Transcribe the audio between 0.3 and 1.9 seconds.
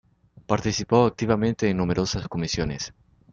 Participó activamente en